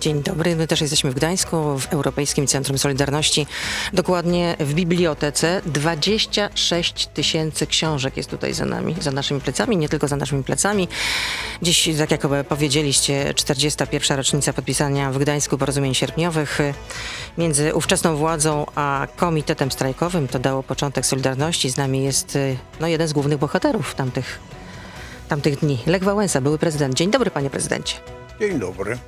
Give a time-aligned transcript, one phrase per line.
[0.00, 3.46] Dzień dobry, my też jesteśmy w Gdańsku, w Europejskim Centrum Solidarności.
[3.92, 10.08] Dokładnie w bibliotece 26 tysięcy książek jest tutaj za nami, za naszymi plecami, nie tylko
[10.08, 10.88] za naszymi plecami.
[11.62, 14.16] Dziś, tak jak powiedzieliście, 41.
[14.16, 16.58] rocznica podpisania w Gdańsku porozumień sierpniowych
[17.38, 20.28] między ówczesną władzą a komitetem strajkowym.
[20.28, 21.70] To dało początek Solidarności.
[21.70, 22.38] Z nami jest
[22.80, 24.38] no, jeden z głównych bohaterów tamtych,
[25.28, 25.78] tamtych dni.
[25.86, 26.94] Lech Wałęsa, były prezydent.
[26.94, 27.94] Dzień dobry, panie prezydencie.
[28.40, 28.98] Dzień dobry.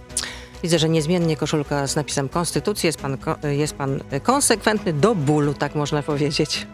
[0.63, 2.87] Widzę, że niezmiennie koszulka z napisem Konstytucji.
[2.87, 6.67] Jest pan, jest pan konsekwentny do bólu, tak można powiedzieć.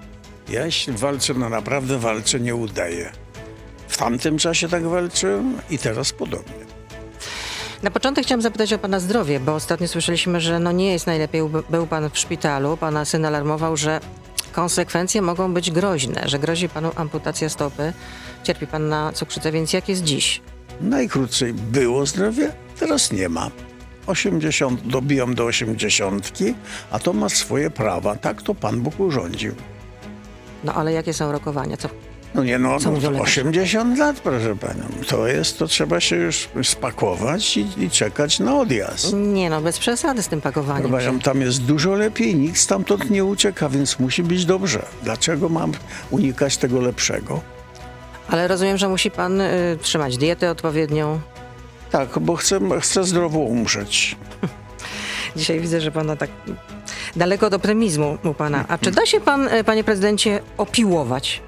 [0.48, 3.12] Ja jeśli walczę, no naprawdę walczę, nie udaję.
[3.88, 6.68] W tamtym czasie tak walczyłem i teraz podobnie.
[7.82, 11.42] Na początek chciałam zapytać o pana zdrowie, bo ostatnio słyszeliśmy, że no nie jest najlepiej.
[11.70, 12.76] Był pan w szpitalu.
[12.76, 14.00] Pana syn alarmował, że
[14.52, 17.92] konsekwencje mogą być groźne, że grozi panu amputacja stopy.
[18.44, 20.42] Cierpi pan na cukrzycę, więc jak jest dziś?
[20.80, 23.50] Najkrócej było zdrowie, teraz nie ma.
[24.08, 26.32] 80, dobijam do 80,
[26.90, 28.16] a to ma swoje prawa.
[28.16, 29.54] Tak to Pan Bóg urządził.
[30.64, 31.76] No ale jakie są rokowania?
[31.76, 31.88] Co?
[32.34, 33.40] No nie no, Co mówią no lekarze?
[33.40, 34.84] 80 lat, proszę Panią.
[35.08, 39.12] To jest, to trzeba się już spakować i, i czekać na odjazd.
[39.14, 40.90] Nie no, bez przesady z tym pakowaniem.
[40.90, 44.86] Panią, tam jest dużo lepiej, nikt stamtąd nie ucieka, więc musi być dobrze.
[45.02, 45.72] Dlaczego mam
[46.10, 47.40] unikać tego lepszego?
[48.28, 51.20] Ale rozumiem, że musi pan y, trzymać dietę odpowiednią.
[51.90, 54.16] Tak, bo chcę, chcę zdrowo umrzeć.
[55.36, 56.30] Dzisiaj widzę, że pana tak
[57.16, 58.64] daleko od optymizmu u pana.
[58.68, 61.42] A czy da się pan, y, panie prezydencie, opiłować?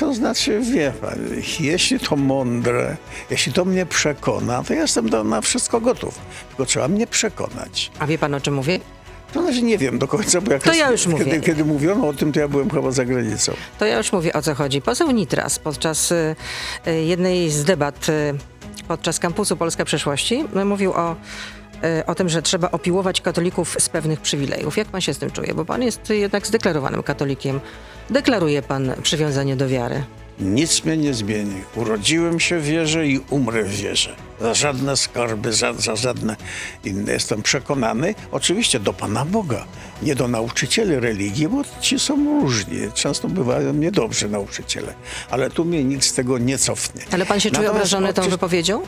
[0.00, 1.18] To znaczy, wie pan,
[1.60, 2.96] jeśli to mądre,
[3.30, 6.18] jeśli to mnie przekona, to ja jestem do, na wszystko gotów.
[6.48, 7.90] Tylko trzeba mnie przekonać.
[7.98, 8.80] A wie pan o czym mówię?
[9.32, 11.40] To znaczy nie wiem do końca, bo jak To ja już kiedy, mówię.
[11.40, 13.52] kiedy mówiono o tym, to ja byłem chyba za granicą.
[13.78, 14.82] To ja już mówię o co chodzi.
[14.82, 16.36] Poseł Nitras podczas y,
[16.86, 18.34] y, jednej z debat y,
[18.88, 21.16] podczas kampusu Polska Przyszłości y, mówił o,
[22.00, 24.76] y, o tym, że trzeba opiłować katolików z pewnych przywilejów.
[24.76, 25.54] Jak pan się z tym czuje?
[25.54, 27.60] Bo pan jest jednak zdeklarowanym katolikiem.
[28.10, 30.04] Deklaruje pan przywiązanie do wiary.
[30.40, 31.62] Nic mnie nie zmieni.
[31.76, 34.16] Urodziłem się w wierze i umrę w wierze.
[34.40, 36.36] Za żadne skarby, za, za żadne
[36.84, 37.12] inne.
[37.12, 39.64] Jestem przekonany, oczywiście do Pana Boga,
[40.02, 42.78] nie do nauczycieli religii, bo ci są różni.
[42.94, 44.94] Często bywają niedobrzy nauczyciele.
[45.30, 47.02] Ale tu mnie nic z tego nie cofnie.
[47.10, 48.82] Ale pan się czuje Natomiast obrażony tą wypowiedzią?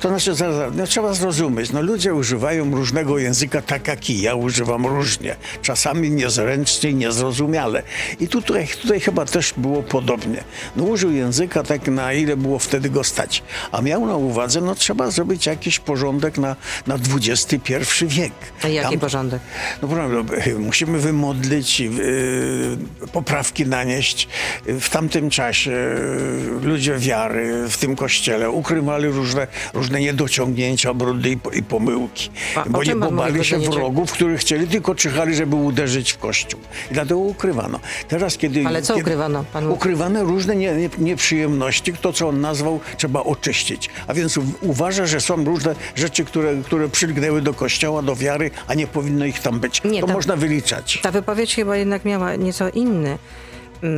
[0.00, 0.44] To znaczy,
[0.76, 5.36] no, trzeba zrozumieć, no ludzie używają różnego języka tak jak i ja używam różnie.
[5.62, 7.82] Czasami niezręcznie, niezrozumiale.
[8.20, 10.44] I tutaj, tutaj chyba też było podobnie.
[10.76, 13.42] No użył języka tak na ile było wtedy go stać.
[13.72, 16.56] A miał na uwadze, no trzeba zrobić jakiś porządek na,
[16.86, 17.74] na XXI
[18.06, 18.32] wiek.
[18.62, 19.40] A jaki Tam- porządek?
[19.82, 22.78] no prawda, musimy wymodlić, y,
[23.12, 24.28] poprawki nanieść.
[24.66, 31.38] W tamtym czasie y, ludzie wiary w tym kościele ukrywali różne, różne niedociągnięcia, brudy i,
[31.58, 32.30] i pomyłki.
[32.54, 36.12] A bo nie czym pan mówi, bali się wrogów, których chcieli, tylko czyhali, żeby uderzyć
[36.12, 36.60] w kościół.
[36.90, 37.80] I dlatego ukrywano.
[38.08, 38.66] Teraz, kiedy...
[38.66, 39.44] Ale co kiedy, ukrywano?
[39.52, 39.74] Pan mówi.
[39.74, 43.90] Ukrywane różne nie, nie, nieprzyjemności, to co on nazwał, trzeba oczyścić.
[44.06, 44.42] A więc u,
[44.80, 49.24] uważa, że są różne rzeczy, które, które przylgnęły do kościoła, do wiary, a nie powinno
[49.24, 49.82] ich tam być.
[49.84, 51.00] Nie, to tam- można wyliczać.
[51.02, 53.18] Ta wypowiedź chyba jednak miała nieco inny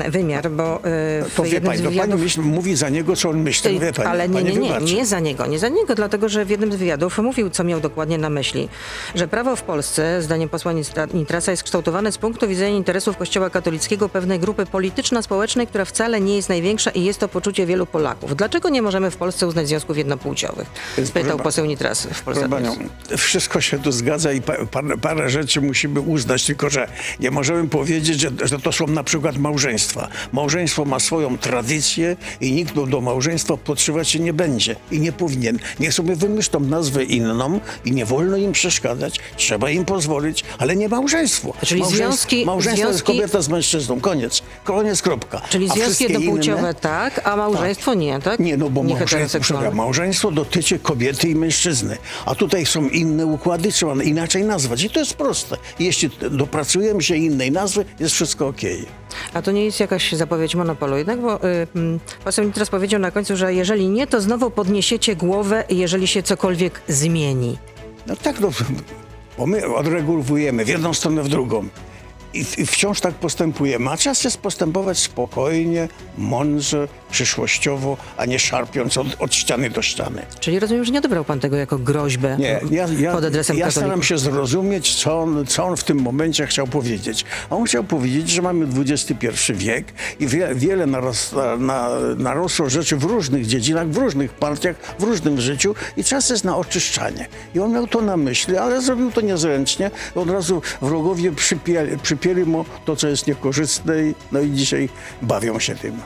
[0.08, 0.80] wymiar, bo y,
[1.30, 2.20] w To wie pani, to pani wywiadów...
[2.20, 3.80] myśl, mówi za niego, co on myśli.
[3.80, 6.44] Wie pani, ale nie, pani nie, nie, nie za niego, nie za niego, dlatego że
[6.44, 8.68] w jednym z wywiadów mówił, co miał dokładnie na myśli,
[9.14, 13.50] że prawo w Polsce, zdaniem posła Nitra- Nitrasa, jest kształtowane z punktu widzenia interesów Kościoła
[13.50, 18.36] katolickiego pewnej grupy polityczno-społecznej, która wcale nie jest największa i jest to poczucie wielu Polaków.
[18.36, 20.66] Dlaczego nie możemy w Polsce uznać związków jednopłciowych?
[21.04, 22.48] Spytał proszę poseł Nitras w Polsce.
[22.48, 22.76] Panią,
[23.16, 26.88] wszystko się tu zgadza i pa, parę, parę rzeczy musimy uznać, tylko że
[27.20, 29.71] nie możemy powiedzieć, że, że to są na przykład małżeństwa.
[30.32, 35.58] Małżeństwo ma swoją tradycję i nikt do, małżeństwa podszywać się nie będzie i nie powinien.
[35.80, 40.88] Niech sobie wymyślą nazwę inną i nie wolno im przeszkadzać, trzeba im pozwolić, ale nie
[40.88, 41.54] małżeństwo.
[41.66, 45.40] Czyli Małżeństwo- związki- Małżeństwo jest związki- kobieta z mężczyzną, koniec, koniec, kropka.
[45.50, 48.40] Czyli A związki jednopłciowe inne- tak, a małżeństwo nie, tak?
[48.40, 49.38] nie, no bo małżeństwo,
[49.72, 51.96] małżeństwo dotyczy kobiety i mężczyzny,
[52.26, 54.82] a tutaj są inne układy, trzeba inaczej nazwać.
[54.82, 55.56] I to jest proste.
[55.78, 58.86] Jeśli dopracujemy się innej nazwy, jest wszystko okej.
[59.34, 63.10] A to nie jest jakaś zapowiedź monopolu jednak, bo y, mm, poseł Nitras powiedział na
[63.10, 67.58] końcu, że jeżeli nie, to znowu podniesiecie głowę, jeżeli się cokolwiek zmieni.
[68.06, 68.50] No tak, no,
[69.38, 71.68] bo my odregulowujemy w jedną stronę, w drugą.
[72.34, 73.90] I, I wciąż tak postępujemy.
[73.90, 75.88] A czas jest postępować spokojnie,
[76.18, 80.22] mądrze, przyszłościowo, a nie szarpiąc od, od ściany do ściany.
[80.40, 83.66] Czyli rozumiem, że nie odebrał pan tego jako groźbę Nie, ja, ja, pod adresem ja
[83.66, 83.84] katolików.
[83.84, 87.24] staram się zrozumieć, co on, co on w tym momencie chciał powiedzieć.
[87.50, 89.86] A on chciał powiedzieć, że mamy XXI wiek
[90.20, 95.40] i wie, wiele narasta, na, narosło rzeczy w różnych dziedzinach, w różnych partiach, w różnym
[95.40, 97.26] życiu i czas jest na oczyszczanie.
[97.54, 99.90] I on miał to na myśli, ale zrobił to niezręcznie.
[100.14, 103.94] Od razu wrogowie przypieli, przypieli mu to, co jest niekorzystne
[104.32, 104.88] no i dzisiaj
[105.22, 105.96] bawią się tym.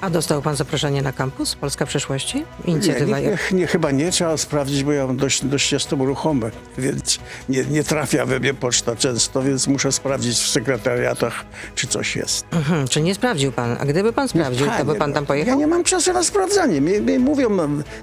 [0.00, 2.44] A dostał pan zaproszenie na kampus Polska Przyszłości?
[2.64, 3.20] Nie, Inicjatywa.
[3.20, 7.18] nie, nie, nie, chyba nie, trzeba sprawdzić, bo ja dość, dość jestem ruchomy, więc
[7.48, 11.44] nie, nie trafia we mnie poczta często, więc muszę sprawdzić w sekretariatach,
[11.74, 12.46] czy coś jest.
[12.52, 13.76] Mhm, czy nie sprawdził pan?
[13.80, 15.58] A gdyby pan sprawdził, to by pan tam Ja pojechał?
[15.58, 16.80] nie mam czasu na sprawdzanie.
[16.80, 17.48] Mi, mi mówią,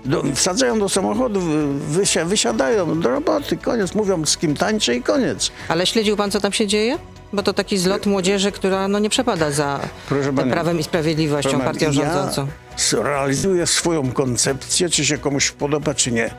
[0.05, 1.41] do, wsadzają do samochodu,
[1.89, 3.95] wysia, wysiadają do roboty, koniec.
[3.95, 5.51] Mówią, z kim tańczę i koniec.
[5.67, 6.97] Ale śledził pan, co tam się dzieje?
[7.33, 9.79] Bo to taki zlot młodzieży, która no, nie przepada za
[10.09, 12.41] Proszę pani, Prawem i Sprawiedliwością, partią rządzącą.
[12.41, 16.29] Ja s- realizuję swoją koncepcję, czy się komuś podoba, czy nie.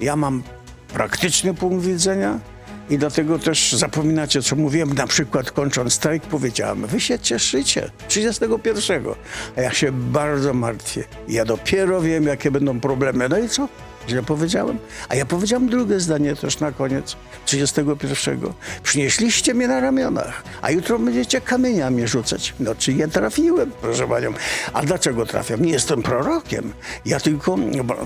[0.00, 0.42] Ja mam
[0.92, 2.38] praktyczny punkt widzenia
[2.90, 9.04] i dlatego też zapominacie, co mówiłem, na przykład kończąc strajk, powiedziałem, wy się cieszycie 31,
[9.56, 11.04] a ja się bardzo martwię.
[11.28, 13.28] Ja dopiero wiem, jakie będą problemy.
[13.28, 13.68] No i co?
[14.08, 14.78] Źle powiedziałem?
[15.08, 17.16] A ja powiedziałem drugie zdanie też na koniec
[17.46, 18.40] 31.
[18.82, 22.54] Przynieśliście mnie na ramionach, a jutro będziecie kamieniami rzucać.
[22.60, 24.32] No czy nie trafiłem, proszę panią.
[24.72, 25.64] A dlaczego trafiam?
[25.64, 26.72] Nie jestem prorokiem.
[27.06, 27.56] Ja tylko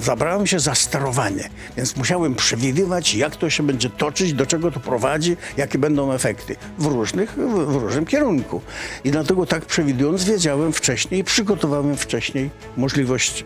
[0.00, 4.81] zabrałem się za sterowanie, więc musiałem przewidywać, jak to się będzie toczyć, do czego to
[4.81, 8.61] prowadzi, jakie będą efekty w, różnych, w, w różnym kierunku.
[9.05, 13.44] I dlatego tak przewidując, wiedziałem wcześniej, przygotowałem wcześniej możliwość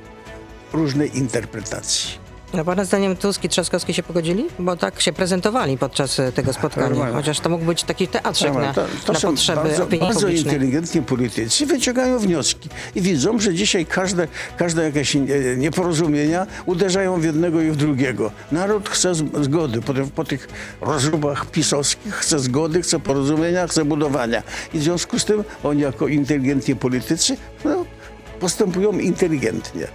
[0.72, 2.21] różnej interpretacji.
[2.60, 4.44] A pana zdaniem Tusk i Trzaskowski się pogodzili?
[4.58, 6.88] Bo tak się prezentowali podczas e, tego spotkania.
[6.88, 7.14] Normalnie.
[7.14, 10.06] Chociaż to mógł być taki teatrzyk Dobra, na, to, to na są potrzeby bardzo, opinii
[10.06, 10.54] bardzo publicznej.
[10.54, 15.20] inteligentni politycy, wyciągają wnioski i widzą, że dzisiaj każde, każde jakieś e,
[15.56, 18.30] nieporozumienia uderzają w jednego i w drugiego.
[18.52, 20.48] Naród chce zgody po, tych- po tych
[20.80, 24.42] rozróbach pisowskich, chce zgody, chce porozumienia, chce budowania.
[24.74, 27.84] I w związku z tym oni jako inteligentni politycy no,
[28.40, 29.86] postępują inteligentnie.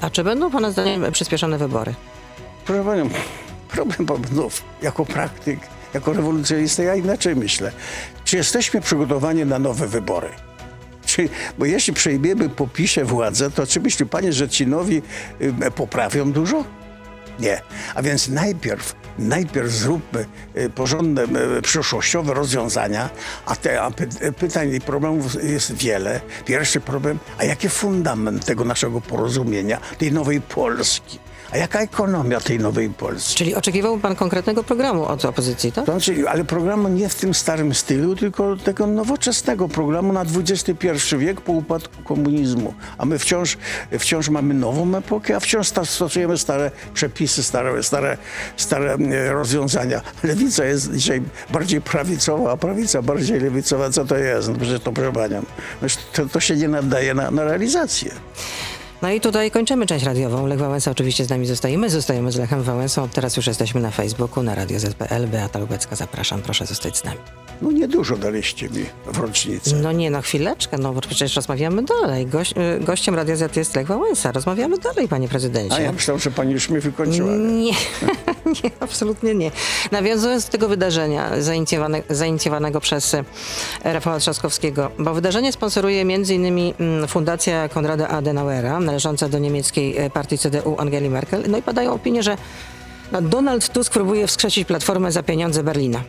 [0.00, 1.94] A czy będą pana zdaniem przyspieszone wybory?
[2.64, 3.08] Proszę panią,
[3.68, 4.48] problem no,
[4.82, 5.60] jako praktyk,
[5.94, 7.72] jako rewolucjonista, ja inaczej myślę.
[8.24, 10.28] Czy jesteśmy przygotowani na nowe wybory?
[11.06, 11.28] Czy,
[11.58, 15.02] bo jeśli przejmiemy po PiSie władzę, to czy myśli panie, że ci nowi
[15.40, 16.64] y, poprawią dużo?
[17.38, 17.60] Nie.
[17.94, 21.22] A więc najpierw, najpierw zróbmy y, porządne,
[21.58, 23.10] y, przyszłościowe rozwiązania,
[23.46, 26.20] a, te, a py, pytań i problemów jest wiele.
[26.44, 31.25] Pierwszy problem, a jaki fundament tego naszego porozumienia, tej nowej Polski?
[31.52, 33.34] A jaka ekonomia tej nowej Polski?
[33.34, 35.84] Czyli oczekiwał pan konkretnego programu od opozycji, tak?
[35.84, 41.40] Znaczy, ale programu nie w tym starym stylu, tylko tego nowoczesnego programu na XXI wiek
[41.40, 42.74] po upadku komunizmu.
[42.98, 43.58] A my wciąż,
[43.98, 48.16] wciąż mamy nową epokę, a wciąż stosujemy stare przepisy, stare, stare,
[48.56, 50.00] stare e, rozwiązania.
[50.22, 53.90] Lewica jest dzisiaj bardziej prawicowa, a prawica bardziej lewicowa.
[53.90, 54.48] Co to jest?
[54.48, 54.92] No przecież to
[56.12, 58.10] To, to się nie nadaje na, na realizację.
[59.02, 60.46] No i tutaj kończymy część radiową.
[60.46, 61.78] Lech Wałęsa oczywiście z nami zostaje.
[61.78, 63.08] My zostajemy z Lechem Wałęsą.
[63.08, 65.26] Teraz już jesteśmy na Facebooku, na Radio ZPL.
[65.26, 66.42] Beata Lubecka, zapraszam.
[66.42, 67.18] Proszę zostać z nami.
[67.62, 69.76] No niedużo daliście mi w rocznicę.
[69.76, 72.26] No nie, no chwileczkę, no bo przecież rozmawiamy dalej.
[72.26, 74.32] Goś, y, gościem Radia Z jest Lech Wałęsa.
[74.32, 75.76] Rozmawiamy dalej, panie prezydencie.
[75.76, 77.32] A ja myślałem, że pani już mnie wykończyła.
[77.32, 77.72] Nie,
[78.46, 79.50] nie, absolutnie nie.
[79.92, 83.24] Nawiązując do tego wydarzenia zainicjowane, zainicjowanego przez e,
[83.84, 86.46] Rafała Trzaskowskiego, bo wydarzenie sponsoruje m.in.
[86.78, 91.44] mm, Fundacja Konrada Adenauera, należąca do niemieckiej e, partii CDU Angeli Merkel.
[91.48, 92.36] No i padają opinie, że
[93.12, 96.00] no, Donald Tusk próbuje wskrzesić Platformę za pieniądze Berlina.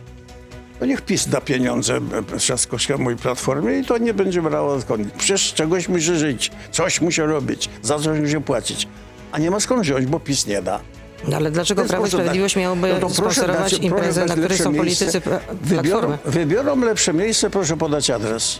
[0.80, 1.96] To niech PiS da pieniądze
[2.34, 5.12] e, Trzaskowskiemu i Platformie i to nie będzie brało skąd.
[5.12, 8.88] Przecież czegoś musi żyć, coś musi robić, za coś musi płacić.
[9.32, 10.80] A nie ma skąd wziąć, bo PiS nie da.
[11.28, 15.04] No ale dlaczego Prawo i Sprawiedliwość miałoby No sponsorować dać- imprezę, na której są miejsce.
[15.04, 16.18] politycy Pla- Wybiorą, Platformy?
[16.44, 18.58] wybiorą lepsze miejsce, proszę podać adres.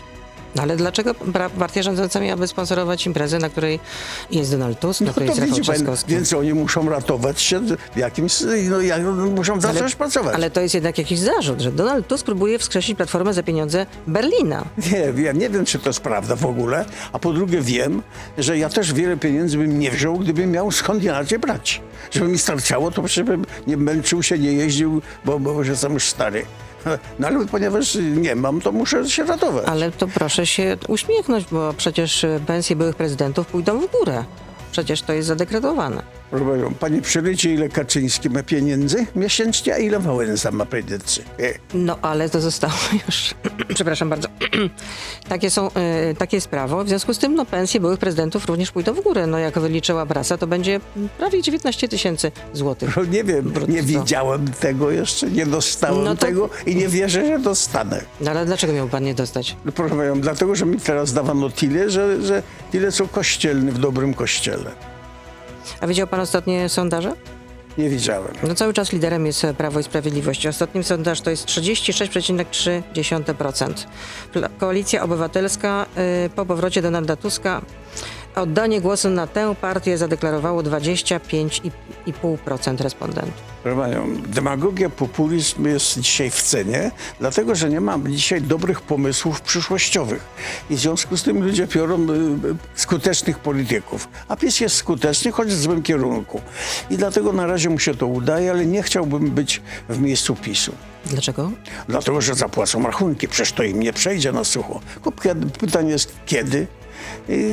[0.55, 1.15] No ale dlaczego
[1.59, 3.79] partia rządząca miałaby sponsorować imprezę, na której
[4.31, 6.11] jest Donald Tusk, na No której to jest Rafał Trzaskowski?
[6.11, 7.61] więc oni muszą ratować się
[7.95, 8.33] jakimś,
[8.69, 9.01] no, jak,
[9.35, 10.35] muszą zacząć pracować.
[10.35, 14.65] ale to jest jednak jakiś zarzut, że Donald Tusk próbuje wskrzesić Platformę za pieniądze Berlina.
[14.91, 18.01] Nie, ja nie wiem, czy to jest prawda w ogóle, a po drugie wiem,
[18.37, 21.81] że ja też wiele pieniędzy bym nie wziął, gdybym miał skąd inaczej brać.
[22.11, 25.93] Żeby mi starczało, to przecież bym nie męczył się, nie jeździł, bo, bo że jestem
[25.93, 26.45] już stary.
[27.19, 29.65] No ale ponieważ nie mam, to muszę się ratować.
[29.67, 34.23] Ale to proszę się uśmiechnąć, bo przecież pensje byłych prezydentów pójdą w górę.
[34.71, 36.18] Przecież to jest zadekretowane.
[36.29, 41.21] Proszę panią, Panie przewiecie, ile Kaczyński ma pieniędzy miesięcznie, a ile Wałęsa ma pieniędzy?
[41.39, 42.73] E, No ale to zostało
[43.07, 43.33] już,
[43.75, 44.27] przepraszam bardzo,
[45.29, 46.83] takie są, e, takie jest prawo.
[46.83, 49.27] W związku z tym no, pensje byłych prezydentów również pójdą w górę.
[49.27, 50.79] No jak wyliczyła prasa, to będzie
[51.17, 52.97] prawie 19 tysięcy złotych.
[52.97, 57.25] No nie wiem, nie widziałem tego jeszcze, nie dostałem No to- tego i nie wierzę,
[57.25, 58.01] że dostanę.
[58.21, 59.55] No ale dlaczego miał pan nie dostać?
[59.65, 63.77] No, proszę panią, dlatego, że mi teraz dawano tyle, że, że tyle co kościelny w
[63.79, 64.71] dobrym kościele.
[65.81, 67.13] A widział pan ostatnie sondaże?
[67.77, 68.33] Nie widziałem.
[68.47, 70.47] No cały czas liderem jest e, Prawo i Sprawiedliwość.
[70.47, 73.73] Ostatni sondaż to jest 36,3%.
[74.33, 75.85] Pla- Koalicja Obywatelska
[76.25, 77.61] y, po powrocie Donalda Tuska
[78.41, 83.49] oddanie głosu na tę partię zadeklarowało 25,5% respondentów.
[83.63, 89.41] Proszę panią, demagogia, populizm jest dzisiaj w cenie, dlatego że nie ma dzisiaj dobrych pomysłów
[89.41, 90.25] przyszłościowych.
[90.69, 94.07] I w związku z tym ludzie biorą y, y, skutecznych polityków.
[94.27, 96.41] A PiS jest skuteczny, choć w złym kierunku.
[96.89, 100.71] I dlatego na razie mu się to udaje, ale nie chciałbym być w miejscu PiSu.
[101.05, 101.51] Dlaczego?
[101.87, 104.79] Dlatego, że zapłacą rachunki, przecież to im nie przejdzie na sucho.
[105.59, 106.67] Pytanie jest kiedy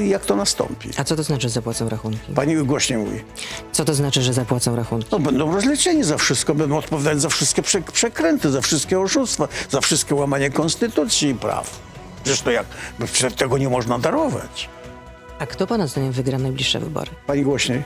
[0.08, 0.90] jak to nastąpi.
[0.96, 2.32] A co to znaczy, że zapłacą rachunki?
[2.34, 3.20] Pani głośniej mówi.
[3.72, 5.08] Co to znaczy, że zapłacą rachunki?
[5.12, 9.80] No, będą rozliczeni za wszystko, będą odpowiadać za wszystkie prze, przekręty, za wszystkie oszustwa, za
[9.80, 11.80] wszystkie łamanie konstytucji i praw.
[12.44, 12.66] To jak,
[13.36, 14.68] tego nie można darować.
[15.38, 17.10] A kto pana zdaniem wygra najbliższe wybory?
[17.26, 17.82] Pani głośniej.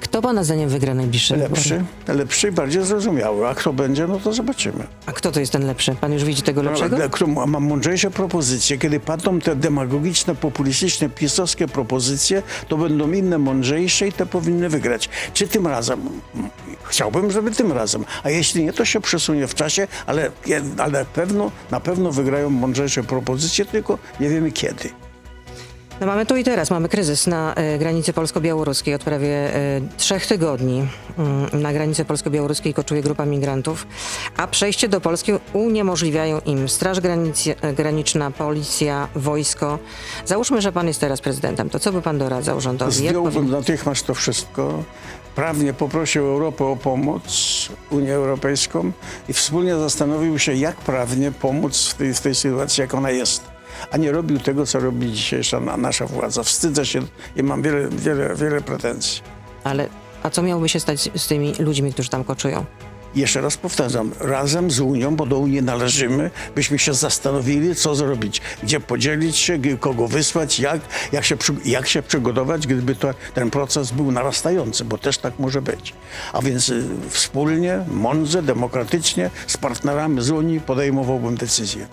[0.00, 2.18] Kto pana zdaniem wygra najbliższe Lepszy, wybory?
[2.18, 3.48] lepszy i bardziej zrozumiały.
[3.48, 4.86] A kto będzie, no to zobaczymy.
[5.06, 5.94] A kto to jest ten lepszy?
[6.00, 6.96] Pan już widzi tego lepszego?
[6.96, 13.38] Ale Kto ma mądrzejsze propozycje, kiedy padną te demagogiczne, populistyczne, pisowskie propozycje, to będą inne
[13.38, 15.08] mądrzejsze i te powinny wygrać.
[15.34, 16.00] Czy tym razem?
[16.84, 18.04] Chciałbym, żeby tym razem.
[18.22, 20.30] A jeśli nie, to się przesunie w czasie, ale,
[20.78, 24.90] ale pewno, na pewno wygrają mądrzejsze propozycje, tylko nie wiemy kiedy.
[26.00, 30.26] No mamy tu i teraz, mamy kryzys na e, granicy polsko-białoruskiej od prawie e, trzech
[30.26, 30.86] tygodni.
[31.18, 33.86] Mm, na granicy polsko-białoruskiej koczuje grupa migrantów,
[34.36, 37.44] a przejście do Polski uniemożliwiają im Straż Granic,
[37.76, 39.78] Graniczna, Policja, Wojsko.
[40.26, 42.92] Załóżmy, że pan jest teraz prezydentem, to co by pan doradzał rządowi?
[42.92, 43.50] Zdjąłbym powinien...
[43.50, 44.84] natychmiast to wszystko.
[45.34, 48.92] Prawnie poprosił Europę o pomoc, Unię Europejską
[49.28, 53.57] i wspólnie zastanowił się, jak prawnie pomóc w tej, w tej sytuacji, jak ona jest.
[53.90, 56.42] A nie robił tego, co robi dzisiejsza na, nasza władza.
[56.42, 57.00] Wstydzę się
[57.36, 59.22] i mam wiele, wiele, wiele pretensji.
[59.64, 59.88] Ale
[60.22, 62.64] a co miałoby się stać z tymi ludźmi, którzy tam koczują?
[63.14, 68.40] Jeszcze raz powtarzam, razem z Unią, bo do Unii należymy, byśmy się zastanowili, co zrobić,
[68.62, 70.80] gdzie podzielić się, kogo wysłać, jak,
[71.12, 75.62] jak, się, jak się przygotować, gdyby to, ten proces był narastający, bo też tak może
[75.62, 75.94] być.
[76.32, 81.88] A więc y, wspólnie, mądrze, demokratycznie, z partnerami z Unii podejmowałbym decyzję.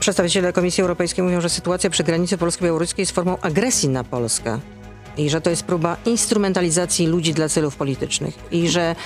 [0.00, 4.58] Przedstawiciele Komisji Europejskiej mówią, że sytuacja przy granicy polsko-białoruskiej jest formą agresji na Polskę.
[5.16, 8.34] I że to jest próba instrumentalizacji ludzi dla celów politycznych.
[8.50, 8.96] I że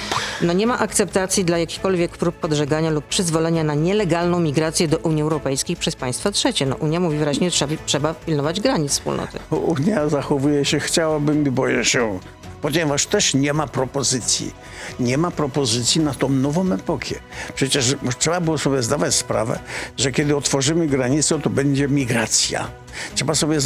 [0.42, 5.22] no, nie ma akceptacji dla jakichkolwiek prób podżegania lub przyzwolenia na nielegalną migrację do Unii
[5.22, 6.66] Europejskiej przez państwa trzecie.
[6.66, 9.38] No, Unia mówi wyraźnie, trzeba, trzeba pilnować granic wspólnoty.
[9.50, 12.18] Unia zachowuje się, chciałabym i boję się,
[12.62, 14.52] ponieważ też nie ma propozycji.
[15.00, 17.14] Nie ma propozycji na tą nową epokę.
[17.54, 19.58] Przecież trzeba było sobie zdawać sprawę,
[19.96, 22.68] że kiedy otworzymy granicę, to będzie migracja.
[23.14, 23.60] Trzeba sobie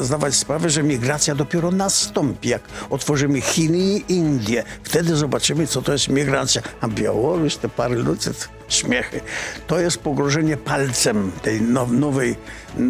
[0.00, 4.64] zdawać sprawę, że migracja dopiero nastąpi, jak otworzymy Chiny i Indie.
[4.82, 6.62] Wtedy zobaczymy, co to jest migracja.
[6.80, 8.30] A Białoruś, te parę ludzi,
[8.68, 9.20] śmiechy.
[9.66, 12.36] To jest pogrożenie palcem tej now, nowej,
[12.76, 12.80] e,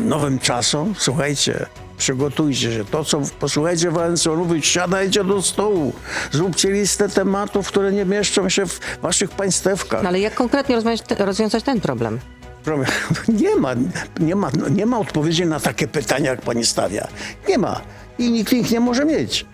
[0.00, 0.94] nowym czasom.
[0.98, 1.66] Słuchajcie,
[1.98, 2.84] przygotujcie się.
[2.84, 5.92] To, co posłuchajcie Walencjonów, siadajcie do stołu.
[6.32, 10.02] Zróbcie listę tematów, które nie mieszczą się w waszych państewkach.
[10.02, 10.80] No, ale jak konkretnie
[11.18, 12.20] rozwiązać ten problem?
[13.42, 13.74] Nie ma,
[14.20, 17.08] nie, ma, nie ma odpowiedzi na takie pytania, jak pani stawia.
[17.48, 17.80] Nie ma.
[18.18, 19.46] I nikt ich nie może mieć.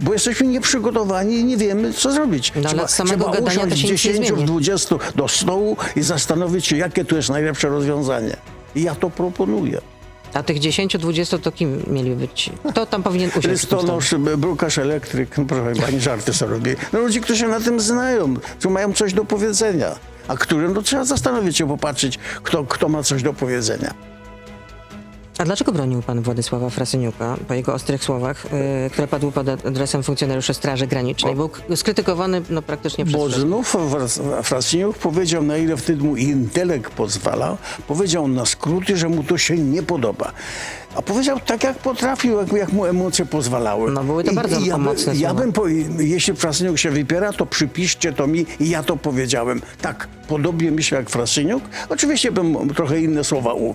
[0.00, 2.52] Bo jesteśmy nieprzygotowani i nie wiemy, co zrobić.
[2.76, 4.44] No, od samego trzeba usiąść się nic nie 10 zmieni.
[4.44, 8.36] 20 do stołu i zastanowić się, jakie tu jest najlepsze rozwiązanie.
[8.74, 9.80] I ja to proponuję.
[10.34, 12.50] A tych 10-20 to kim mieli być?
[12.70, 13.46] Kto tam powinien usiąść?
[13.48, 16.70] Listonosz, brukarz, elektryk, no proszę pani, żarty sobie robi.
[16.92, 19.94] No ludzie, którzy się na tym znają, którzy mają coś do powiedzenia.
[20.28, 23.94] A którym, no trzeba zastanowić się, popatrzeć, kto, kto ma coś do powiedzenia.
[25.38, 28.46] A dlaczego bronił pan Władysława Frasyniuka po jego ostrych słowach,
[28.86, 31.34] y, które padły pod adresem funkcjonariuszy Straży Granicznej?
[31.34, 36.92] Był skrytykowany no, praktycznie przez Bo znów Fras- Frasyniuk powiedział, na ile wtedy mu intelekt
[36.92, 37.56] pozwalał,
[37.88, 40.32] powiedział na skróty, że mu to się nie podoba.
[40.96, 43.90] A powiedział tak, jak potrafił, jak, jak mu emocje pozwalały.
[43.90, 48.12] No, były to bardzo ja, by- ja bym, po, jeśli Frasyniuk się wypiera, to przypiszcie
[48.12, 49.62] to mi i ja to powiedziałem.
[49.80, 51.62] Tak, podobnie myślę jak Frasyniuk.
[51.88, 53.74] Oczywiście bym trochę inne słowa, u, y,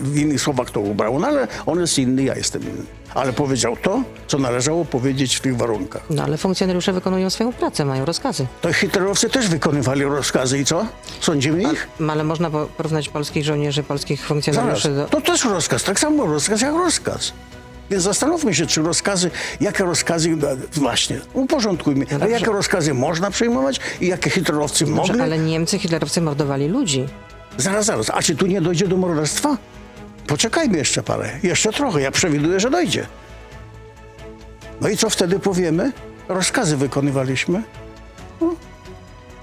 [0.00, 2.82] w innych słowach to ubrał, no ale on jest inny, ja jestem inny.
[3.14, 6.02] Ale powiedział to, co należało powiedzieć w tych warunkach.
[6.10, 8.46] No ale funkcjonariusze wykonują swoją pracę, mają rozkazy.
[8.60, 10.86] To hitlerowcy też wykonywali rozkazy i co?
[11.20, 11.88] Sądzimy ich?
[12.00, 14.28] No, Ale można po- porównać polskich żołnierzy, polskich Zaraz.
[14.28, 15.04] funkcjonariuszy do...
[15.06, 17.32] To też rozkaz, tak samo rozkaz jak rozkaz.
[17.90, 22.34] Więc zastanówmy się, czy rozkazy, jakie rozkazy, no, właśnie, uporządkujmy, ale dobrze.
[22.34, 25.20] jakie rozkazy można przyjmować i jakie hitlerowcy Dobrze, mogli.
[25.20, 27.06] ale Niemcy, hitlerowcy mordowali ludzi.
[27.58, 29.56] Zaraz, zaraz, a czy tu nie dojdzie do morderstwa?
[30.26, 33.06] Poczekajmy jeszcze parę, jeszcze trochę, ja przewiduję, że dojdzie.
[34.80, 35.92] No i co wtedy powiemy?
[36.28, 37.62] Rozkazy wykonywaliśmy.
[38.40, 38.54] No,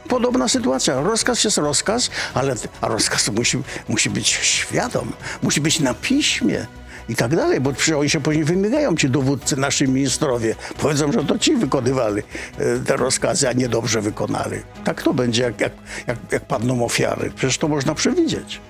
[0.09, 1.01] Podobna sytuacja.
[1.01, 3.57] Rozkaz jest rozkaz, ale a rozkaz musi,
[3.89, 5.11] musi być świadom,
[5.43, 6.65] musi być na piśmie
[7.09, 10.55] i tak dalej, bo przecież oni się później wymigają, ci dowódcy, nasi ministrowie.
[10.77, 12.21] Powiedzą, że to ci wykonywali
[12.57, 14.57] e, te rozkazy, a nie dobrze wykonali.
[14.83, 15.71] Tak to będzie, jak, jak,
[16.07, 17.31] jak, jak padną ofiary.
[17.35, 18.61] Przecież to można przewidzieć.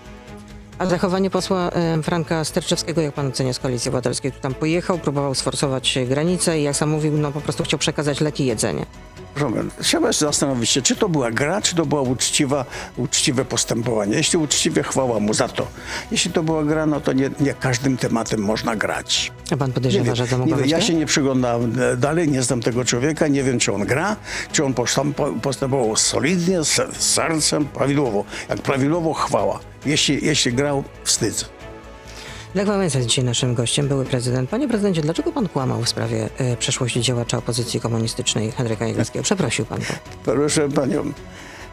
[0.80, 4.98] A zachowanie posła e, Franka Sterczewskiego, jak pan ocenia z Koalicji Obywatelskiej, tu tam pojechał,
[4.98, 8.86] próbował sforsować granicę i jak sam mówił, no po prostu chciał przekazać leki jedzenie.
[9.36, 12.66] Pana, Trzeba się zastanowić się, czy to była gra, czy to była uczciwa,
[12.98, 14.16] uczciwe postępowanie.
[14.18, 15.68] Jeśli uczciwe, chwała mu za to.
[16.12, 19.32] Jeśli to była gra, no to nie, nie każdym tematem można grać.
[19.52, 21.98] A pan Nie podejrzewa, wiem, że to nie mogło być ja się nie przyglądam e,
[21.98, 24.16] dalej, nie znam tego człowieka, nie wiem, czy on gra,
[24.52, 28.24] czy on postępo- postępował solidnie, z sercem, prawidłowo.
[28.50, 29.60] Jak prawidłowo, chwała.
[29.86, 31.50] Jeśli, jeśli grał, wstyd.
[32.56, 34.50] Lech Wałęsa jest dzisiaj naszym gościem, były prezydent.
[34.50, 39.24] Panie prezydencie, dlaczego pan kłamał w sprawie e, przeszłości działacza opozycji komunistycznej Henryka Jagielskiego?
[39.30, 39.80] Przeprosił pan.
[40.26, 41.12] Proszę panią,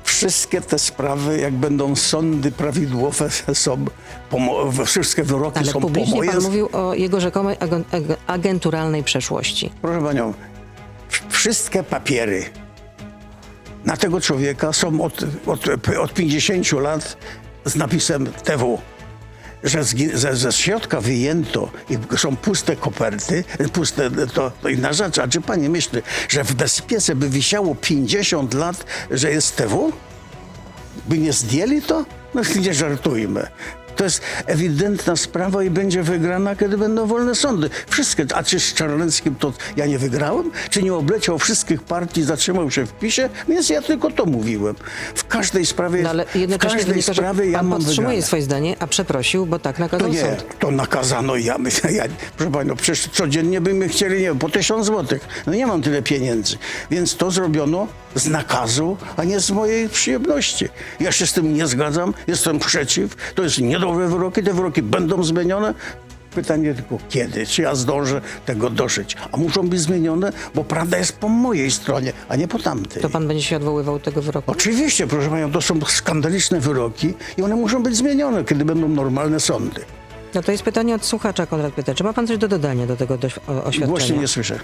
[0.04, 3.84] wszystkie te sprawy, jak będą sądy prawidłowe, są,
[4.30, 9.04] pomo- wszystkie wyroki Ale są po publicznie pan mówił o jego rzekomej agen- ag- agenturalnej
[9.04, 9.70] przeszłości.
[9.82, 10.34] Proszę panią,
[11.08, 12.44] w- wszystkie papiery
[13.84, 15.60] na tego człowieka są od, od,
[16.00, 17.16] od 50 lat
[17.64, 18.78] z napisem TW.
[19.64, 25.18] Że z, ze, ze środka wyjęto i są puste koperty, puste to, to inna rzecz.
[25.18, 29.92] A czy pani myśli, że w bezpiece by wisiało 50 lat, że jest TW?
[31.08, 32.04] By nie zdjęli to?
[32.34, 33.46] No nie żartujmy.
[34.00, 37.70] To jest ewidentna sprawa i będzie wygrana, kiedy będą wolne sądy.
[37.88, 38.26] Wszystkie.
[38.34, 40.50] A czy z Czarneckim to ja nie wygrałem?
[40.70, 43.28] Czy nie obleciał wszystkich partii, zatrzymał się w PiSie?
[43.48, 44.74] Więc ja tylko to mówiłem.
[45.14, 48.22] W każdej sprawie, No ale w jednocześnie każdej wynika, sprawie ja mam wygrane.
[48.22, 50.58] swoje zdanie, a przeprosił, bo tak To nakazał nie, sąd.
[50.58, 51.56] to nakazano ja,
[51.90, 52.04] ja
[52.36, 55.28] proszę panią, przecież codziennie byśmy chcieli, nie wiem, po tysiąc złotych.
[55.46, 56.56] No nie mam tyle pieniędzy.
[56.90, 60.68] Więc to zrobiono z nakazu, a nie z mojej przyjemności.
[61.00, 63.16] Ja się z tym nie zgadzam, jestem przeciw.
[63.34, 63.58] To jest
[63.94, 65.74] wyroki, te wyroki będą zmienione.
[66.34, 69.16] Pytanie tylko kiedy, czy ja zdążę tego dożyć.
[69.32, 73.02] A muszą być zmienione, bo prawda jest po mojej stronie, a nie po tamtej.
[73.02, 74.50] To pan będzie się odwoływał do tego wyroku?
[74.50, 79.40] Oczywiście, proszę panią, to są skandaliczne wyroki i one muszą być zmienione, kiedy będą normalne
[79.40, 79.80] sądy.
[80.34, 82.96] No to jest pytanie od słuchacza, Konrad pyta, czy ma pan coś do dodania do
[82.96, 83.14] tego
[83.64, 83.86] oświadczenia?
[83.86, 84.58] Głośniej nie słyszę.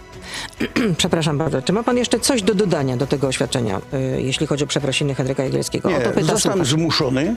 [0.98, 1.62] Przepraszam bardzo.
[1.62, 5.14] Czy ma pan jeszcze coś do dodania do tego oświadczenia, y, jeśli chodzi o przeprosiny
[5.14, 5.88] Henryka Jagielskiego?
[5.88, 6.80] o to Nie, pyta zostałem słuchacz.
[6.80, 7.36] zmuszony.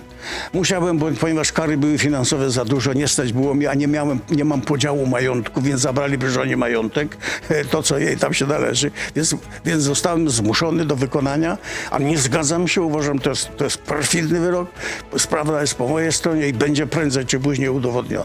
[0.54, 4.20] Musiałem, bo, ponieważ kary były finansowe za dużo, nie stać było mi, a nie, miałem,
[4.30, 7.18] nie mam podziału majątku, więc zabrali żonie majątek,
[7.72, 8.92] to co jej tam się należy.
[9.16, 11.58] Więc, więc zostałem zmuszony do wykonania,
[11.92, 14.70] a nie zgadzam się, uważam, to jest, to jest perfidny wyrok.
[15.18, 18.19] Sprawa jest po mojej stronie i będzie prędzej czy później udowodniona.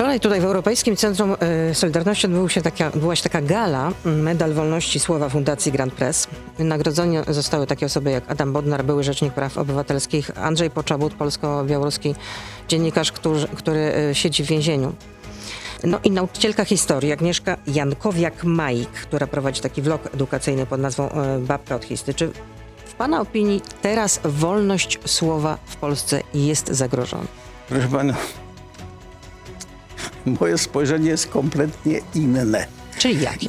[0.00, 1.36] Wczoraj tutaj w Europejskim Centrum
[1.70, 5.94] y, Solidarności odbyła się taka, odbyła się taka gala mm, Medal Wolności Słowa Fundacji Grand
[5.94, 6.28] Press.
[6.58, 12.14] Nagrodzone zostały takie osoby jak Adam Bodnar, były Rzecznik Praw Obywatelskich, Andrzej Poczobut, polsko-białoruski
[12.68, 14.92] dziennikarz, który, który y, siedzi w więzieniu.
[15.84, 21.76] No i nauczycielka historii Agnieszka Jankowiak-Majk, która prowadzi taki vlog edukacyjny pod nazwą y, Babka
[21.76, 22.14] od Histy.
[22.14, 22.32] Czy
[22.86, 27.49] w Pana opinii teraz wolność słowa w Polsce jest zagrożona?
[27.70, 28.14] Proszę pana,
[30.40, 32.66] moje spojrzenie jest kompletnie inne.
[32.98, 33.48] Czyli jakie?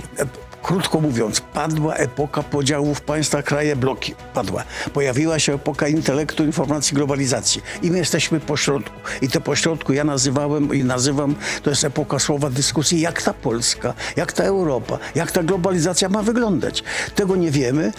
[0.63, 4.15] Krótko mówiąc, padła epoka podziałów państwa, kraje, bloki.
[4.33, 4.63] Padła.
[4.93, 7.61] Pojawiła się epoka intelektu, informacji, globalizacji.
[7.81, 8.95] I my jesteśmy pośrodku.
[9.21, 13.93] I to pośrodku ja nazywałem i nazywam, to jest epoka słowa dyskusji, jak ta Polska,
[14.15, 16.83] jak ta Europa, jak ta globalizacja ma wyglądać.
[17.15, 17.91] Tego nie wiemy.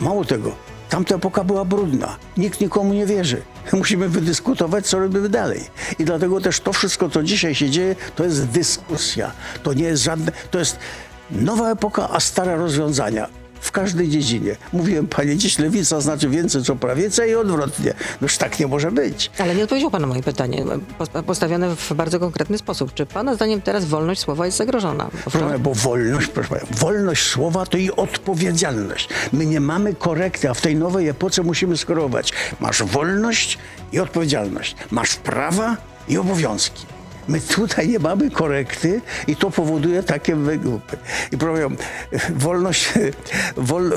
[0.00, 0.56] Mało tego,
[0.90, 2.16] Tamta epoka była brudna.
[2.36, 3.42] Nikt nikomu nie wierzy.
[3.72, 5.64] Musimy wydyskutować, co robimy dalej.
[5.98, 9.32] I dlatego też to wszystko, co dzisiaj się dzieje, to jest dyskusja.
[9.62, 10.78] To nie jest żadne, to jest
[11.30, 13.39] nowa epoka, a stare rozwiązania.
[13.60, 14.56] W każdej dziedzinie.
[14.72, 17.94] Mówiłem, panie, dziś lewica znaczy więcej co prawica i odwrotnie.
[18.20, 19.30] Noż tak nie może być.
[19.38, 20.64] Ale nie odpowiedział pan na moje pytanie,
[20.98, 22.94] pos- postawione w bardzo konkretny sposób.
[22.94, 25.10] Czy pana zdaniem teraz wolność słowa jest zagrożona?
[25.24, 29.08] Bo Proszę bo wolność, proszę pana, wolność słowa to i odpowiedzialność.
[29.32, 32.32] My nie mamy korekty, a w tej nowej epoce musimy skorować.
[32.60, 33.58] Masz wolność
[33.92, 34.76] i odpowiedzialność.
[34.90, 35.76] Masz prawa
[36.08, 36.86] i obowiązki.
[37.30, 40.96] My tutaj nie mamy korekty i to powoduje takie wygłupy.
[41.32, 41.76] I powiem,
[42.34, 42.92] wolność,
[43.56, 43.92] wol,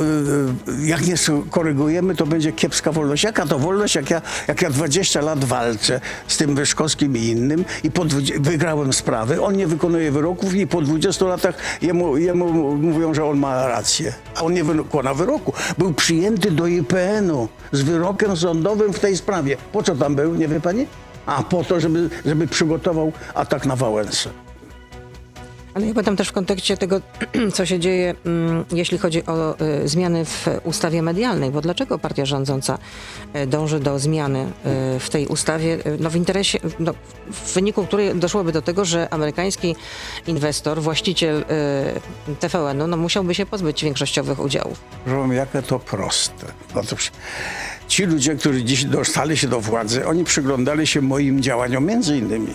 [0.84, 1.16] jak nie
[1.50, 3.24] korygujemy, to będzie kiepska wolność.
[3.24, 7.66] Jaka to wolność, jak ja, jak ja 20 lat walczę z tym Wyszkowskim i innym
[7.84, 8.06] i po,
[8.40, 13.38] wygrałem sprawy, on nie wykonuje wyroków i po 20 latach jemu, jemu mówią, że on
[13.38, 14.14] ma rację.
[14.36, 15.54] A on nie wykona wyroku.
[15.78, 19.58] Był przyjęty do IPN-u z wyrokiem sądowym w tej sprawie.
[19.72, 20.88] Po co tam był, nie wie pani?
[21.26, 24.30] A po to, żeby, żeby przygotował atak na Wałęsę.
[25.74, 27.02] Ale ja pytam też w kontekście tego,
[27.56, 32.26] co się dzieje, mm, jeśli chodzi o y, zmiany w ustawie medialnej, bo dlaczego partia
[32.26, 32.78] rządząca
[33.36, 34.40] y, dąży do zmiany
[34.96, 36.94] y, w tej ustawie, no w interesie, no,
[37.32, 39.76] w wyniku której doszłoby do tego, że amerykański
[40.28, 41.46] inwestor, właściciel
[42.40, 44.80] TVN-u, no musiałby się pozbyć większościowych udziałów.
[45.06, 46.46] Wam, jakie to proste.
[46.76, 47.12] Otóż
[47.88, 52.54] ci ludzie, którzy dziś dostali się do władzy, oni przyglądali się moim działaniom między innymi.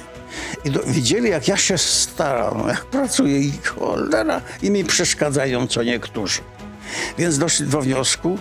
[0.65, 5.83] I do, widzieli, jak ja się staram, jak pracuję i cholera, i mi przeszkadzają co
[5.83, 6.41] niektórzy.
[7.19, 8.39] Więc doszli do wniosku,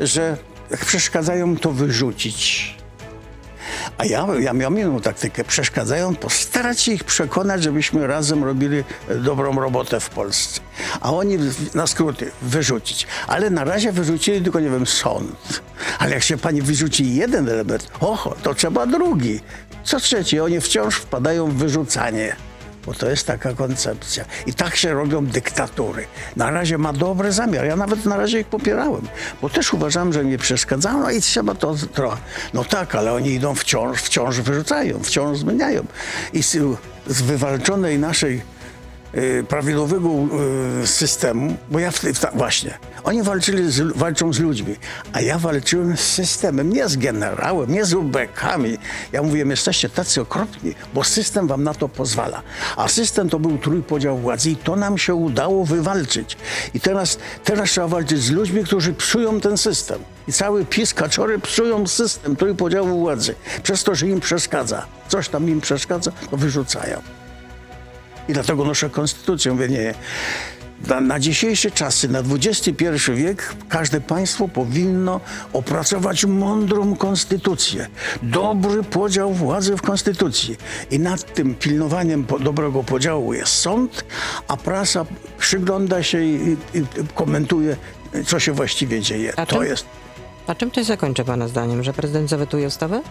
[0.00, 0.36] że
[0.70, 2.75] jak przeszkadzają, to wyrzucić.
[3.98, 5.44] A ja, ja miałem inną taktykę.
[5.44, 10.60] Przeszkadzają, postarać się ich przekonać, żebyśmy razem robili e, dobrą robotę w Polsce.
[11.00, 11.38] A oni
[11.74, 13.06] na skróty wyrzucić.
[13.26, 15.62] Ale na razie wyrzucili tylko, nie wiem, sąd.
[15.98, 19.40] Ale jak się pani wyrzuci jeden element, oho, to trzeba drugi.
[19.84, 22.36] Co trzeci, oni wciąż wpadają w wyrzucanie.
[22.86, 24.24] Bo to jest taka koncepcja.
[24.46, 26.06] I tak się robią dyktatury.
[26.36, 27.64] Na razie ma dobry zamiar.
[27.64, 29.08] Ja nawet na razie ich popierałem.
[29.42, 32.16] Bo też uważam, że mi przeszkadzają, no i trzeba to trochę.
[32.54, 35.84] No tak, ale oni idą wciąż, wciąż wyrzucają, wciąż zmieniają.
[36.32, 36.56] I z,
[37.06, 38.55] z wywalczonej naszej
[39.48, 40.08] prawidłowego
[40.82, 44.76] y, systemu, bo ja w, w, ta- właśnie, oni walczyli z, walczą z ludźmi,
[45.12, 48.78] a ja walczyłem z systemem, nie z generałem, nie z ubekami.
[49.12, 52.42] Ja mówiłem, jesteście tacy okropni, bo system wam na to pozwala.
[52.76, 56.36] A system to był trójpodział władzy i to nam się udało wywalczyć.
[56.74, 59.98] I teraz, teraz trzeba walczyć z ludźmi, którzy psują ten system.
[60.28, 63.34] I cały PiS, kaczory psują system trójpodziału władzy.
[63.62, 64.86] Przez to, że im przeszkadza.
[65.08, 67.02] Coś tam im przeszkadza, to wyrzucają.
[68.28, 69.52] I dlatego noszę konstytucję.
[69.52, 69.94] Mówię, nie,
[70.88, 72.72] na, na dzisiejsze czasy, na XXI
[73.14, 75.20] wiek, każde państwo powinno
[75.52, 77.86] opracować mądrą konstytucję.
[78.22, 80.56] Dobry podział władzy w konstytucji.
[80.90, 84.04] I nad tym pilnowaniem po, dobrego podziału jest sąd,
[84.48, 85.06] a prasa
[85.38, 86.34] przygląda się i,
[86.74, 86.84] i, i
[87.14, 87.76] komentuje,
[88.26, 89.32] co się właściwie dzieje.
[89.36, 89.86] A to czym- jest
[90.46, 93.02] A czym to się zakończy pana zdaniem, że prezydent zawetuje ustawę?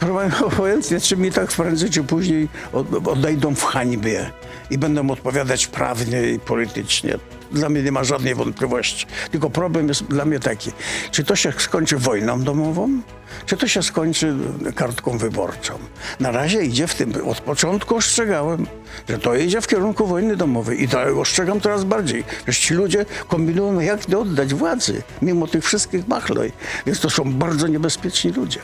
[0.00, 4.30] Proszę obojętnie, czy mi tak prędzej czy później od- odejdą w hańbie
[4.74, 7.18] i będą odpowiadać prawnie i politycznie.
[7.52, 9.06] Dla mnie nie ma żadnej wątpliwości.
[9.30, 10.70] Tylko problem jest dla mnie taki,
[11.10, 13.00] czy to się skończy wojną domową,
[13.46, 14.34] czy to się skończy
[14.74, 15.74] kartką wyborczą.
[16.20, 18.66] Na razie idzie w tym, od początku ostrzegałem,
[19.08, 23.06] że to idzie w kierunku wojny domowej i to ostrzegam coraz bardziej, że ci ludzie
[23.28, 26.52] kombinują, jak nie oddać władzy, mimo tych wszystkich machloj.
[26.86, 28.60] Więc to są bardzo niebezpieczni ludzie.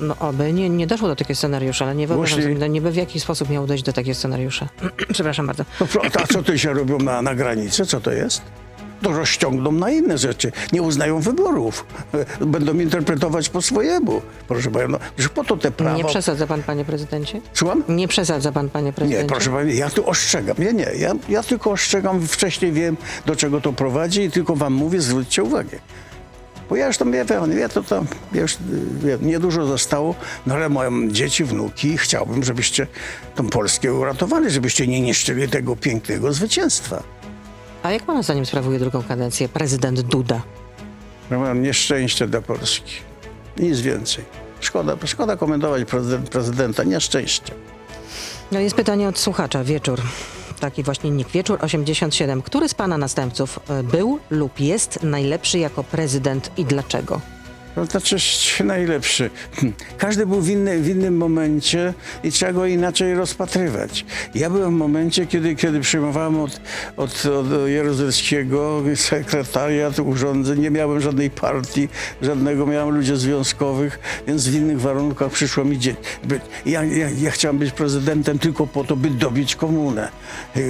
[0.00, 3.20] No oby nie, nie doszło do takiego scenariusza, ale nie wyobrażam sobie, niby w jaki
[3.20, 4.68] sposób miało dojść do takiego scenariusza.
[5.12, 5.64] Przepraszam bardzo.
[5.80, 7.86] No, pro- a co to się robią na, na granicy?
[7.86, 8.42] Co to jest?
[9.02, 10.52] To rozciągną na inne rzeczy.
[10.72, 11.86] Nie uznają wyborów.
[12.40, 14.22] Będą interpretować po swojemu.
[14.48, 15.96] Proszę pana, no, że po to te prawa...
[15.96, 17.40] Nie przesadza pan, panie prezydencie?
[17.54, 17.82] Słucham?
[17.88, 19.26] Nie przesadza pan, panie Nie, prezydencie?
[19.28, 20.56] proszę pana, ja tu ostrzegam.
[20.58, 24.72] Nie, nie, ja, ja tylko ostrzegam, wcześniej wiem, do czego to prowadzi i tylko wam
[24.72, 25.78] mówię, zwróćcie uwagę.
[26.68, 28.56] Bo ja już tam, ja, wiem, ja to tam, ja już
[29.22, 30.14] niedużo zostało,
[30.46, 32.86] no ale mają dzieci, wnuki i chciałbym, żebyście
[33.34, 37.02] tą Polskę uratowali, żebyście nie niszczyli tego pięknego zwycięstwa.
[37.82, 40.42] A jak pana zdaniem sprawuje drugą kadencję prezydent Duda?
[41.30, 42.92] Ja mam nieszczęście dla Polski.
[43.58, 44.24] Nic więcej.
[44.60, 46.84] Szkoda, szkoda komentować prezydent, prezydenta.
[46.84, 47.54] Nieszczęście.
[48.52, 50.00] No jest pytanie od słuchacza, wieczór.
[50.58, 51.30] Taki właśnie nick.
[51.30, 52.42] Wieczór 87.
[52.42, 57.20] Który z pana następców e, był lub jest najlepszy jako prezydent i dlaczego?
[57.78, 59.30] No to czyż najlepszy.
[59.56, 59.72] Hm.
[59.98, 64.04] Każdy był w, inny, w innym momencie i trzeba go inaczej rozpatrywać.
[64.34, 66.60] Ja byłem w momencie, kiedy, kiedy przyjmowałem od,
[66.96, 70.60] od, od Jaruzelskiego sekretariat urządzeń.
[70.60, 71.88] Nie miałem żadnej partii,
[72.22, 77.30] żadnego, miałem ludzi związkowych, więc w innych warunkach przyszło mi dzie- by, ja, ja, ja
[77.30, 80.08] chciałem być prezydentem tylko po to, by dobić komunę,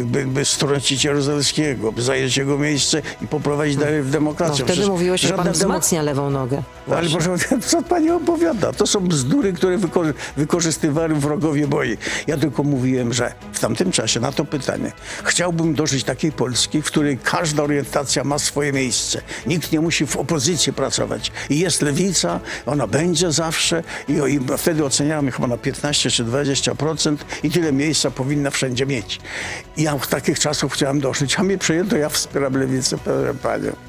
[0.05, 4.55] by, by strącić Jaruzelskiego, by zająć jego miejsce i poprowadzić dalej w No, demokrację.
[4.55, 6.62] wtedy Przecież mówiłeś, że pan wzmacnia lewą nogę.
[6.88, 7.37] tak, Ale proszę,
[7.70, 8.72] co pani opowiada?
[8.72, 11.98] To są bzdury, które wykorzy- wykorzystywali wrogowie moi.
[12.26, 14.92] Ja tylko mówiłem, że w tamtym czasie na to pytanie
[15.24, 19.20] chciałbym dożyć takiej Polski, w której każda orientacja ma swoje miejsce.
[19.46, 21.32] Nikt nie musi w opozycji pracować.
[21.50, 27.16] I jest lewica, ona będzie zawsze i, i wtedy oceniamy chyba na 15 czy 20%
[27.42, 29.20] i tyle miejsca powinna wszędzie mieć.
[29.76, 33.88] I ja w takich czasów chciałem dożyć, a mnie przejęto, ja wspieram lewicę, proszę panią.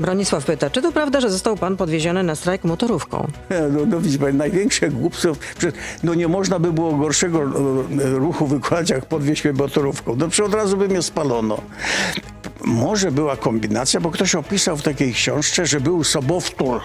[0.00, 3.26] Bronisław pyta, czy to prawda, że został pan podwieziony na strajk motorówką?
[3.50, 5.32] No, no widzi pan, największe głupstwo,
[6.02, 7.44] no nie można by było gorszego e,
[8.10, 10.16] ruchu wykonać, jak podwieźć mnie motorówką.
[10.16, 11.58] No przecież od razu by mnie spalono.
[12.64, 16.80] Może była kombinacja, bo ktoś opisał w takiej książce, że był sobowtór,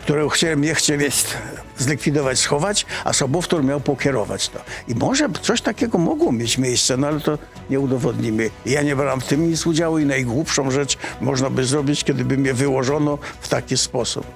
[0.00, 1.36] którego chciałem, nie chciałem jest
[1.78, 4.60] zlikwidować, schować, a sobowtór miał pokierować to.
[4.88, 7.38] I może coś takiego mogło mieć miejsce, no ale to
[7.70, 8.50] nie udowodnimy.
[8.66, 12.38] Ja nie brałem w tym nic udziału i najgłupszą rzecz można by zrobić, kiedy by
[12.38, 14.26] mnie wyłożono w taki sposób.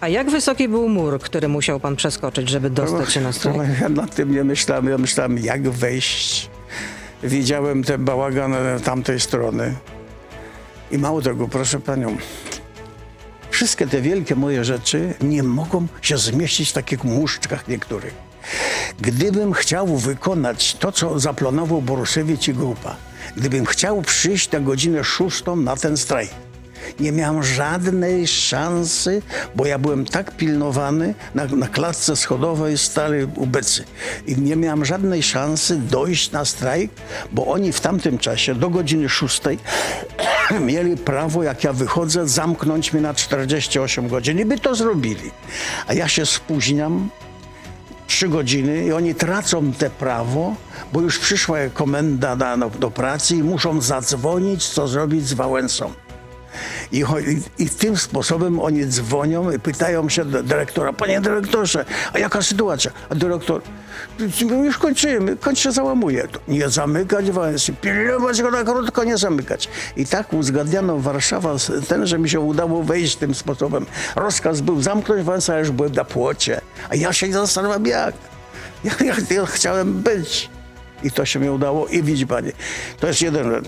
[0.00, 3.80] A jak wysoki był mur, który musiał pan przeskoczyć, żeby dostać się na strajk?
[3.80, 4.88] Ja nad tym nie myślałem.
[4.88, 6.50] Ja myślałem, jak wejść.
[7.22, 9.74] Widziałem ten bałagan e, tamtej strony.
[10.90, 12.16] I mało tego, proszę panią,
[13.58, 18.14] wszystkie te wielkie moje rzeczy nie mogą się zmieścić w takich muszczkach niektórych.
[19.00, 22.96] Gdybym chciał wykonać to, co zaplanował Borusiewicz i grupa,
[23.36, 26.30] gdybym chciał przyjść na godzinę szóstą na ten strajk,
[27.00, 29.22] nie miałem żadnej szansy,
[29.54, 33.84] bo ja byłem tak pilnowany na, na klatce schodowej stary ubecy.
[34.26, 36.90] I nie miałem żadnej szansy dojść na strajk,
[37.32, 39.58] bo oni w tamtym czasie do godziny szóstej
[40.60, 44.38] mieli prawo, jak ja wychodzę, zamknąć mnie na 48 godzin.
[44.38, 45.30] I by to zrobili.
[45.86, 47.10] A ja się spóźniam,
[48.06, 50.54] trzy godziny i oni tracą te prawo,
[50.92, 52.36] bo już przyszła komenda
[52.80, 55.92] do pracy i muszą zadzwonić, co zrobić z Wałęsą.
[56.92, 62.18] I, i, I tym sposobem oni dzwonią i pytają się do dyrektora, panie dyrektorze, a
[62.18, 62.90] jaka sytuacja?
[63.10, 63.62] A dyrektor,
[64.64, 66.28] już kończymy, kończ się załamuje.
[66.48, 69.68] Nie zamykać Wałęsy, pilnować go na krótko, nie zamykać.
[69.96, 71.54] I tak uzgadniano Warszawa
[71.88, 73.86] ten, że mi się udało wejść tym sposobem.
[74.16, 76.60] Rozkaz był zamknąć Wałęsę, a już byłem na płocie.
[76.90, 78.14] A ja się zastanawiam jak.
[78.84, 80.50] Ja, ja, ja chciałem być.
[81.02, 81.86] I to się mi udało.
[81.86, 82.52] I widzi pani,
[83.00, 83.62] to jest jeden,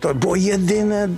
[0.00, 1.08] to było jedyne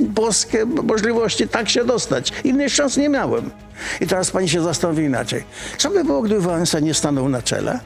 [0.00, 2.32] boskie możliwości tak się dostać.
[2.44, 3.50] Innej szans nie miałem.
[4.00, 5.44] I teraz pani się zastanowi inaczej.
[5.78, 7.80] Co by było, gdyby Wałęsa nie stanął na czele?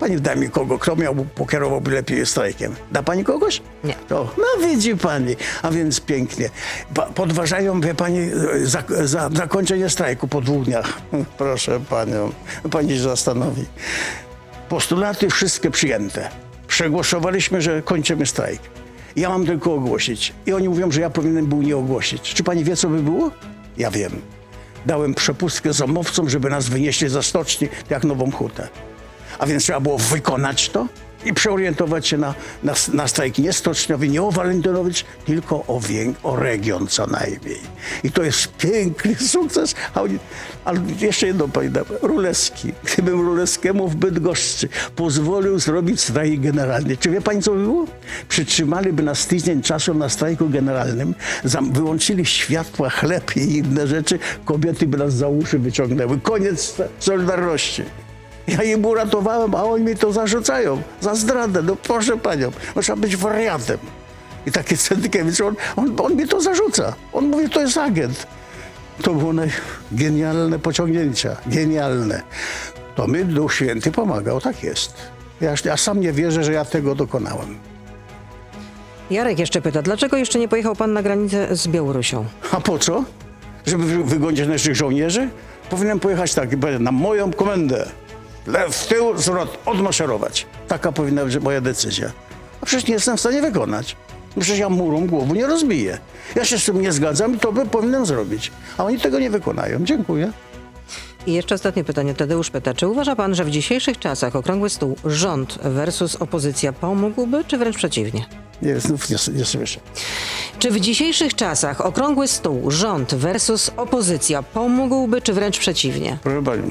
[0.00, 2.74] Pani da mi kogo, kto miał, pokierowałby lepiej strajkiem.
[2.92, 3.62] Da pani kogoś?
[3.84, 3.94] Nie.
[4.08, 6.50] To, no widzi pani, a więc pięknie.
[7.14, 8.30] Podważają, wie pani,
[8.62, 11.00] za, za, zakończenie strajku po dwóch dniach.
[11.38, 12.32] Proszę panią,
[12.70, 13.64] pani się zastanowi.
[14.68, 16.30] Postulaty wszystkie przyjęte.
[16.68, 18.60] Przegłosowaliśmy, że kończymy strajk.
[19.16, 20.32] Ja mam tylko ogłosić.
[20.46, 22.34] I oni mówią, że ja powinienem był nie ogłosić.
[22.34, 23.30] Czy pani wie, co by było?
[23.76, 24.12] Ja wiem.
[24.86, 28.68] Dałem przepustkę zamowcom, żeby nas wynieśli za stoczni, jak Nową Hutę.
[29.38, 30.86] A więc trzeba było wykonać to
[31.24, 36.12] i przeorientować się na, na, na strajk nie stoczniowy, nie o Walentynowicz, tylko o, wię,
[36.22, 37.60] o region co najmniej.
[38.04, 39.74] I to jest piękny sukces.
[39.94, 40.18] Oni,
[40.64, 42.72] ale jeszcze jedno pamiętam, Ruleski.
[42.84, 47.86] Gdybym Ruleskiemu w Bydgoszczy pozwolił zrobić strajk generalny, czy wie pani co by było?
[48.28, 51.14] Przytrzymaliby nas tydzień czasu na strajku generalnym,
[51.72, 56.20] wyłączyli światła, chleb i inne rzeczy, kobiety by nas za uszy wyciągnęły.
[56.20, 58.03] Koniec Solidarności.
[58.46, 61.62] Ja im uratowałem, a oni mi to zarzucają za zdradę.
[61.62, 63.78] No proszę panią, no, trzeba być wariatem.
[64.46, 66.94] I taki Centykiewicz, on, on, on mi to zarzuca.
[67.12, 68.26] On mówi, to jest agent.
[69.02, 69.50] To było naj...
[69.92, 72.22] genialne pociągnięcia, genialne.
[72.94, 74.94] To mi Duch Święty pomagał, tak jest.
[75.40, 77.58] Ja, ja sam nie wierzę, że ja tego dokonałem.
[79.10, 82.24] Jarek jeszcze pyta, dlaczego jeszcze nie pojechał pan na granicę z Białorusią?
[82.52, 83.04] A po co?
[83.66, 85.28] Żeby wy- wygonić naszych żołnierzy?
[85.70, 86.48] Powinienem pojechać tak,
[86.80, 87.86] na moją komendę.
[88.70, 90.46] W tył, zwrot, odmaszerować.
[90.68, 92.12] Taka powinna być moja decyzja.
[92.60, 93.96] A przecież nie jestem w stanie wykonać.
[94.40, 95.98] Przecież ja murą głowu nie rozbiję.
[96.34, 98.52] Ja się z tym nie zgadzam i to by powinienem zrobić.
[98.78, 99.84] A oni tego nie wykonają.
[99.84, 100.32] Dziękuję.
[101.26, 102.14] I jeszcze ostatnie pytanie.
[102.14, 107.44] Tadeusz pyta, czy uważa pan, że w dzisiejszych czasach okrągły stół rząd versus opozycja pomógłby,
[107.44, 108.24] czy wręcz przeciwnie?
[108.62, 109.80] Nie, znów nie, nie słyszę.
[110.58, 116.18] Czy w dzisiejszych czasach okrągły stół rząd versus opozycja pomógłby, czy wręcz przeciwnie?
[116.22, 116.70] Proszę Panią,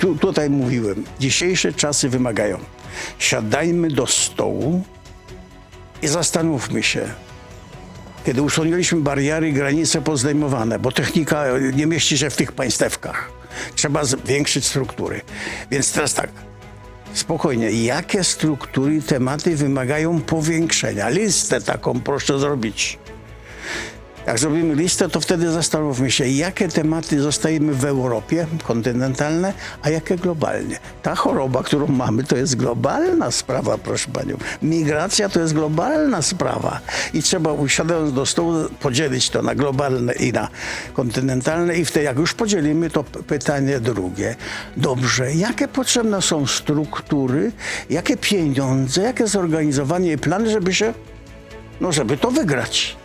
[0.00, 2.58] tu, tutaj mówiłem, dzisiejsze czasy wymagają.
[3.18, 4.84] Siadajmy do stołu
[6.02, 7.08] i zastanówmy się,
[8.26, 13.30] kiedy usunęliśmy bariery, granice pozdejmowane, bo technika nie mieści się w tych państewkach.
[13.74, 15.20] Trzeba zwiększyć struktury.
[15.70, 16.30] Więc teraz tak,
[17.14, 21.08] spokojnie, jakie struktury tematy wymagają powiększenia?
[21.08, 22.98] Listę taką proszę zrobić.
[24.28, 30.16] Jak zrobimy listę, to wtedy zastanówmy się, jakie tematy zostajemy w Europie kontynentalne, a jakie
[30.16, 30.78] globalnie.
[31.02, 34.36] Ta choroba, którą mamy, to jest globalna sprawa, proszę panią.
[34.62, 36.80] Migracja to jest globalna sprawa.
[37.14, 40.48] I trzeba usiadając do stołu podzielić to na globalne i na
[40.94, 44.36] kontynentalne i wtedy jak już podzielimy, to pytanie drugie.
[44.76, 47.52] Dobrze, jakie potrzebne są struktury,
[47.90, 50.94] jakie pieniądze, jakie zorganizowanie i plan, żeby się,
[51.80, 52.96] no żeby to wygrać.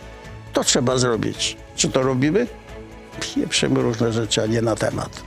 [0.54, 1.56] To trzeba zrobić.
[1.76, 2.46] Czy to robimy?
[3.34, 5.22] Pieprzymy różne rzeczy, a nie na temat.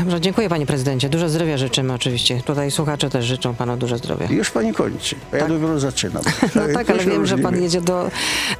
[0.00, 1.08] Dobrze, dziękuję panie prezydencie.
[1.08, 2.42] Dużo zdrowia życzymy oczywiście.
[2.46, 4.26] Tutaj słuchacze też życzą panu dużo zdrowia.
[4.30, 5.16] Już pani kończy.
[5.32, 6.22] A ja dopiero zaczynam.
[6.54, 7.62] No tak, ale To się wiem, że pan różnimy.
[7.64, 8.10] jedzie do,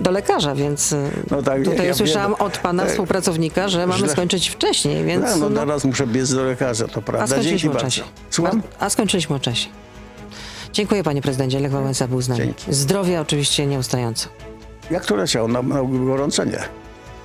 [0.00, 2.40] do lekarza, więc y, No tak, tutaj ja usłyszałam wiem.
[2.46, 2.90] od pana Tak.
[2.92, 4.08] współpracownika, że mamy Źle.
[4.08, 7.26] skończyć wcześniej, więc Tak, no no, teraz muszę biec do lekarza, to a prawda.
[7.26, 7.86] Dzięki skończyliśmy o bardzo.
[7.86, 8.02] czasie.
[8.30, 8.62] Słucham?
[8.80, 9.68] A, a skończyliśmy o czasie.
[10.72, 11.60] Dziękuję panie prezydencie.
[11.60, 12.40] Lech Wałęsa był z nami.
[12.40, 12.72] Dzięki.
[12.74, 14.28] Zdrowia oczywiście nieustająco.
[14.90, 15.48] Jak to leciało?
[15.48, 16.68] Na, na gorąco nie.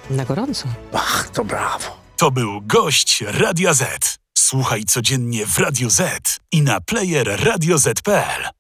[0.10, 0.68] Na gorąco.
[0.94, 1.98] Ach, to brawo.
[2.18, 4.18] To był gość Radia Z.
[4.38, 8.54] Słuchaj codziennie w Radio Z i na player radioz.pl.